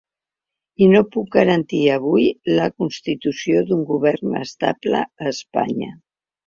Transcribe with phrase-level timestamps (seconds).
[0.85, 2.25] I no puc garantir avui
[2.61, 5.97] la constitució d’un govern estable a Espanya.